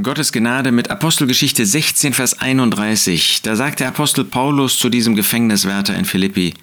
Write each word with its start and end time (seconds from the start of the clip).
Gottes 0.00 0.32
Gnade 0.32 0.72
mit 0.72 0.88
Apostelgeschichte 0.88 1.66
16, 1.66 2.14
Vers 2.14 2.40
31. 2.40 3.42
Da 3.42 3.56
sagt 3.56 3.80
der 3.80 3.88
Apostel 3.88 4.24
Paulus 4.24 4.78
zu 4.78 4.88
diesem 4.88 5.14
Gefängniswärter 5.14 5.94
in 5.94 6.06
Philippi, 6.06 6.54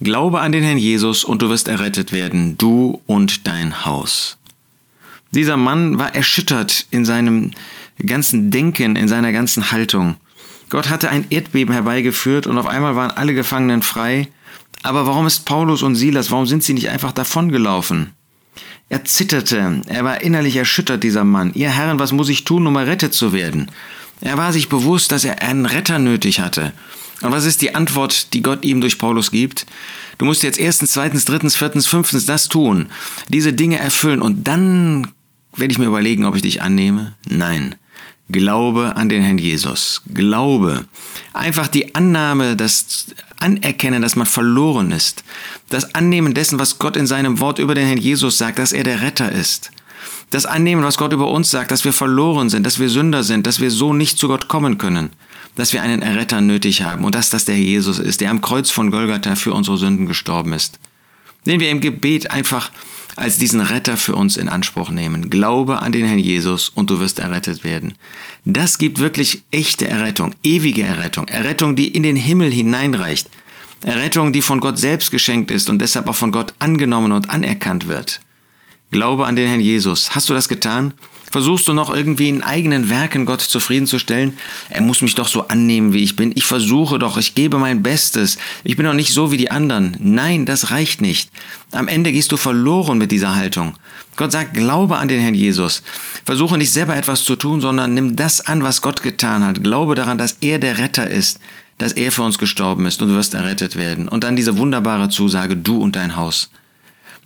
Glaube 0.00 0.40
an 0.40 0.50
den 0.50 0.64
Herrn 0.64 0.78
Jesus 0.78 1.22
und 1.22 1.40
du 1.40 1.50
wirst 1.50 1.68
errettet 1.68 2.10
werden, 2.10 2.58
du 2.58 3.00
und 3.06 3.46
dein 3.46 3.84
Haus. 3.84 4.38
Dieser 5.30 5.56
Mann 5.56 5.98
war 5.98 6.16
erschüttert 6.16 6.86
in 6.90 7.04
seinem 7.04 7.52
ganzen 8.04 8.50
Denken, 8.50 8.96
in 8.96 9.06
seiner 9.06 9.30
ganzen 9.30 9.70
Haltung. 9.70 10.16
Gott 10.68 10.90
hatte 10.90 11.10
ein 11.10 11.26
Erdbeben 11.30 11.72
herbeigeführt 11.72 12.48
und 12.48 12.58
auf 12.58 12.66
einmal 12.66 12.96
waren 12.96 13.12
alle 13.12 13.34
Gefangenen 13.34 13.82
frei. 13.82 14.26
Aber 14.82 15.06
warum 15.06 15.28
ist 15.28 15.46
Paulus 15.46 15.84
und 15.84 15.94
Silas, 15.94 16.32
warum 16.32 16.46
sind 16.46 16.64
sie 16.64 16.74
nicht 16.74 16.90
einfach 16.90 17.12
davongelaufen? 17.12 18.13
Er 18.94 19.04
zitterte, 19.04 19.80
er 19.88 20.04
war 20.04 20.20
innerlich 20.20 20.54
erschüttert, 20.54 21.02
dieser 21.02 21.24
Mann. 21.24 21.50
Ihr 21.54 21.68
Herren, 21.68 21.98
was 21.98 22.12
muss 22.12 22.28
ich 22.28 22.44
tun, 22.44 22.64
um 22.64 22.76
errettet 22.76 23.12
zu 23.12 23.32
werden? 23.32 23.68
Er 24.20 24.38
war 24.38 24.52
sich 24.52 24.68
bewusst, 24.68 25.10
dass 25.10 25.24
er 25.24 25.42
einen 25.42 25.66
Retter 25.66 25.98
nötig 25.98 26.38
hatte. 26.38 26.72
Und 27.20 27.32
was 27.32 27.44
ist 27.44 27.60
die 27.60 27.74
Antwort, 27.74 28.32
die 28.34 28.40
Gott 28.40 28.64
ihm 28.64 28.80
durch 28.80 29.00
Paulus 29.00 29.32
gibt? 29.32 29.66
Du 30.18 30.26
musst 30.26 30.44
jetzt 30.44 30.60
erstens, 30.60 30.92
zweitens, 30.92 31.24
drittens, 31.24 31.56
viertens, 31.56 31.88
fünftens 31.88 32.26
das 32.26 32.46
tun, 32.46 32.86
diese 33.26 33.52
Dinge 33.52 33.80
erfüllen 33.80 34.22
und 34.22 34.46
dann 34.46 35.08
werde 35.56 35.72
ich 35.72 35.78
mir 35.80 35.86
überlegen, 35.86 36.24
ob 36.24 36.36
ich 36.36 36.42
dich 36.42 36.62
annehme. 36.62 37.14
Nein. 37.28 37.74
Glaube 38.28 38.96
an 38.96 39.08
den 39.08 39.22
Herrn 39.22 39.38
Jesus. 39.38 40.02
Glaube. 40.12 40.86
Einfach 41.34 41.68
die 41.68 41.94
Annahme, 41.94 42.56
das 42.56 43.06
Anerkennen, 43.38 44.00
dass 44.00 44.16
man 44.16 44.26
verloren 44.26 44.92
ist. 44.92 45.24
Das 45.68 45.94
Annehmen 45.94 46.32
dessen, 46.32 46.58
was 46.58 46.78
Gott 46.78 46.96
in 46.96 47.06
seinem 47.06 47.40
Wort 47.40 47.58
über 47.58 47.74
den 47.74 47.86
Herrn 47.86 47.98
Jesus 47.98 48.38
sagt, 48.38 48.58
dass 48.58 48.72
er 48.72 48.84
der 48.84 49.02
Retter 49.02 49.30
ist. 49.30 49.70
Das 50.30 50.46
Annehmen, 50.46 50.82
was 50.82 50.96
Gott 50.96 51.12
über 51.12 51.30
uns 51.30 51.50
sagt, 51.50 51.70
dass 51.70 51.84
wir 51.84 51.92
verloren 51.92 52.48
sind, 52.48 52.64
dass 52.64 52.78
wir 52.78 52.88
Sünder 52.88 53.22
sind, 53.22 53.46
dass 53.46 53.60
wir 53.60 53.70
so 53.70 53.92
nicht 53.92 54.18
zu 54.18 54.28
Gott 54.28 54.48
kommen 54.48 54.78
können. 54.78 55.10
Dass 55.54 55.72
wir 55.72 55.82
einen 55.82 56.02
Erretter 56.02 56.40
nötig 56.40 56.82
haben 56.82 57.04
und 57.04 57.14
dass 57.14 57.30
das 57.30 57.44
der 57.44 57.58
Jesus 57.58 57.98
ist, 57.98 58.20
der 58.20 58.30
am 58.30 58.40
Kreuz 58.40 58.70
von 58.70 58.90
Golgatha 58.90 59.36
für 59.36 59.52
unsere 59.52 59.78
Sünden 59.78 60.06
gestorben 60.06 60.52
ist. 60.52 60.80
Den 61.46 61.60
wir 61.60 61.70
im 61.70 61.80
Gebet 61.80 62.30
einfach 62.30 62.70
als 63.16 63.38
diesen 63.38 63.60
Retter 63.60 63.96
für 63.96 64.14
uns 64.14 64.36
in 64.36 64.48
Anspruch 64.48 64.90
nehmen. 64.90 65.30
Glaube 65.30 65.80
an 65.80 65.92
den 65.92 66.06
Herrn 66.06 66.18
Jesus 66.18 66.68
und 66.68 66.90
du 66.90 67.00
wirst 67.00 67.18
errettet 67.18 67.64
werden. 67.64 67.94
Das 68.44 68.78
gibt 68.78 68.98
wirklich 68.98 69.42
echte 69.50 69.86
Errettung, 69.86 70.34
ewige 70.42 70.82
Errettung, 70.82 71.28
Errettung, 71.28 71.76
die 71.76 71.88
in 71.88 72.02
den 72.02 72.16
Himmel 72.16 72.50
hineinreicht. 72.50 73.28
Errettung, 73.82 74.32
die 74.32 74.42
von 74.42 74.60
Gott 74.60 74.78
selbst 74.78 75.10
geschenkt 75.10 75.50
ist 75.50 75.68
und 75.68 75.78
deshalb 75.78 76.08
auch 76.08 76.14
von 76.14 76.32
Gott 76.32 76.54
angenommen 76.58 77.12
und 77.12 77.30
anerkannt 77.30 77.86
wird. 77.86 78.20
Glaube 78.94 79.26
an 79.26 79.34
den 79.34 79.48
Herrn 79.48 79.58
Jesus. 79.58 80.14
Hast 80.14 80.28
du 80.28 80.34
das 80.34 80.46
getan? 80.46 80.94
Versuchst 81.32 81.66
du 81.66 81.72
noch 81.72 81.92
irgendwie 81.92 82.28
in 82.28 82.44
eigenen 82.44 82.90
Werken 82.90 83.26
Gott 83.26 83.40
zufriedenzustellen? 83.40 84.38
Er 84.70 84.82
muss 84.82 85.02
mich 85.02 85.16
doch 85.16 85.26
so 85.26 85.48
annehmen, 85.48 85.92
wie 85.92 86.04
ich 86.04 86.14
bin. 86.14 86.30
Ich 86.36 86.46
versuche 86.46 87.00
doch, 87.00 87.18
ich 87.18 87.34
gebe 87.34 87.58
mein 87.58 87.82
Bestes. 87.82 88.38
Ich 88.62 88.76
bin 88.76 88.86
doch 88.86 88.94
nicht 88.94 89.12
so 89.12 89.32
wie 89.32 89.36
die 89.36 89.50
anderen. 89.50 89.96
Nein, 89.98 90.46
das 90.46 90.70
reicht 90.70 91.00
nicht. 91.00 91.28
Am 91.72 91.88
Ende 91.88 92.12
gehst 92.12 92.30
du 92.30 92.36
verloren 92.36 92.98
mit 92.98 93.10
dieser 93.10 93.34
Haltung. 93.34 93.74
Gott 94.14 94.30
sagt, 94.30 94.54
glaube 94.54 94.96
an 94.96 95.08
den 95.08 95.20
Herrn 95.20 95.34
Jesus. 95.34 95.82
Versuche 96.24 96.56
nicht 96.56 96.70
selber 96.70 96.94
etwas 96.94 97.24
zu 97.24 97.34
tun, 97.34 97.60
sondern 97.60 97.94
nimm 97.94 98.14
das 98.14 98.42
an, 98.42 98.62
was 98.62 98.80
Gott 98.80 99.02
getan 99.02 99.44
hat. 99.44 99.64
Glaube 99.64 99.96
daran, 99.96 100.18
dass 100.18 100.36
er 100.40 100.60
der 100.60 100.78
Retter 100.78 101.10
ist, 101.10 101.40
dass 101.78 101.94
er 101.94 102.12
für 102.12 102.22
uns 102.22 102.38
gestorben 102.38 102.86
ist 102.86 103.02
und 103.02 103.08
du 103.08 103.16
wirst 103.16 103.34
errettet 103.34 103.74
werden. 103.74 104.06
Und 104.06 104.22
dann 104.22 104.36
diese 104.36 104.56
wunderbare 104.56 105.08
Zusage, 105.08 105.56
du 105.56 105.78
und 105.78 105.96
dein 105.96 106.14
Haus. 106.14 106.48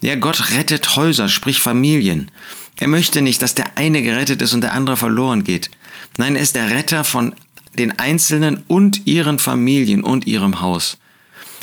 Ja, 0.00 0.14
Gott 0.14 0.52
rettet 0.52 0.96
Häuser, 0.96 1.28
sprich 1.28 1.60
Familien. 1.60 2.30
Er 2.78 2.88
möchte 2.88 3.22
nicht, 3.22 3.42
dass 3.42 3.54
der 3.54 3.76
eine 3.76 4.02
gerettet 4.02 4.40
ist 4.42 4.54
und 4.54 4.60
der 4.60 4.72
andere 4.72 4.96
verloren 4.96 5.42
geht. 5.42 5.70
Nein, 6.16 6.36
er 6.36 6.42
ist 6.42 6.54
der 6.54 6.70
Retter 6.70 7.02
von 7.02 7.34
den 7.76 7.98
Einzelnen 7.98 8.62
und 8.68 9.06
ihren 9.06 9.38
Familien 9.38 10.04
und 10.04 10.26
ihrem 10.26 10.60
Haus. 10.60 10.98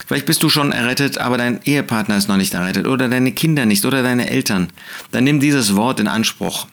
Vielleicht 0.08 0.26
bist 0.26 0.44
du 0.44 0.50
schon 0.50 0.72
errettet, 0.72 1.18
aber 1.18 1.38
dein 1.38 1.62
Ehepartner 1.64 2.18
ist 2.18 2.28
noch 2.28 2.38
nicht 2.38 2.54
errettet 2.54 2.88
oder 2.88 3.10
deine 3.10 3.32
Kinder 3.32 3.66
nicht 3.66 3.86
oder 3.86 4.04
deine 4.04 4.30
Eltern. 4.30 4.68
Dann 5.12 5.24
nimm 5.24 5.40
dieses 5.40 5.76
Wort 5.76 6.00
in 6.00 6.08
Anspruch. 6.08 6.68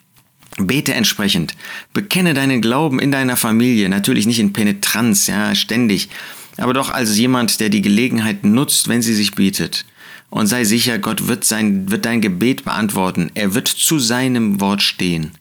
Bete 0.59 0.93
entsprechend. 0.93 1.55
Bekenne 1.94 2.34
deinen 2.34 2.61
Glauben 2.61 2.99
in 2.99 3.11
deiner 3.11 3.37
Familie. 3.37 3.89
Natürlich 3.89 4.27
nicht 4.27 4.39
in 4.39 4.53
Penetranz, 4.53 5.29
ja, 5.29 5.55
ständig. 5.55 6.11
Aber 6.57 6.75
doch 6.75 6.91
als 6.91 7.17
jemand, 7.17 7.61
der 7.61 7.69
die 7.69 7.83
Gelegenheit 7.83 8.45
nutzt, 8.45 8.89
wenn 8.89 9.03
sie 9.03 9.15
sich 9.15 9.33
bietet. 9.33 9.85
Und 10.31 10.47
sei 10.47 10.65
sicher, 10.65 10.99
Gott 10.99 11.29
wird, 11.29 11.45
sein, 11.45 11.91
wird 11.91 12.05
dein 12.05 12.21
Gebet 12.21 12.65
beantworten. 12.65 13.31
Er 13.35 13.55
wird 13.55 13.69
zu 13.69 13.99
seinem 13.99 14.61
Wort 14.61 14.83
stehen. 14.83 15.33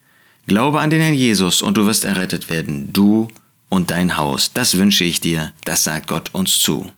Glaube 0.48 0.82
an 0.82 0.90
den 0.90 1.02
Herrn 1.02 1.14
Jesus 1.14 1.62
und 1.62 1.78
du 1.78 1.86
wirst 1.86 2.04
errettet 2.04 2.50
werden, 2.50 2.92
du 2.92 3.30
und 3.70 3.92
dein 3.92 4.18
Haus. 4.18 4.52
Das 4.54 4.78
wünsche 4.78 5.06
ich 5.06 5.22
dir, 5.22 5.54
das 5.64 5.84
sagt 5.86 6.08
Gott 6.08 6.30
uns 6.34 6.60
zu. 6.60 6.92